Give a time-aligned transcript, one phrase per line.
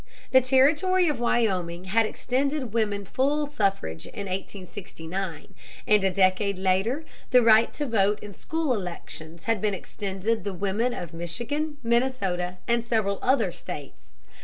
[0.31, 5.53] The territory of Wyoming had extended women full suffrage in 1869,
[5.85, 10.55] and a decade later the right to vote in school elections had been extended the
[10.55, 14.13] women of Michigan, Minnesota, and several other States.